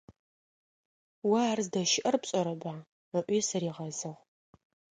[1.29, 2.73] «О ар здэщыӀэр пшӀэрэба?»-
[3.17, 4.17] ыӏуи сыригъэзыгъ.